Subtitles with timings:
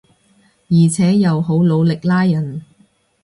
[0.69, 2.65] 而且又好努力拉人